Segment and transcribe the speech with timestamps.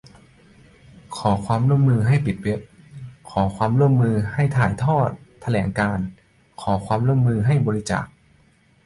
[1.17, 2.59] ขอความร่วมมือให้ปิดเว็บ
[3.31, 5.09] ขอความร่วมมือให้ถ่ายทอด
[5.41, 6.05] แถลงการณ์
[6.61, 8.05] ขอความร่วมมือให้บริจาค